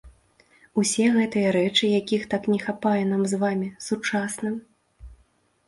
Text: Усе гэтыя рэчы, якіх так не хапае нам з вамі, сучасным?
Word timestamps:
Усе 0.83 1.05
гэтыя 1.17 1.51
рэчы, 1.57 1.83
якіх 1.99 2.25
так 2.33 2.49
не 2.53 2.59
хапае 2.65 2.95
нам 3.13 3.21
з 3.35 3.41
вамі, 3.47 3.69
сучасным? 3.91 4.59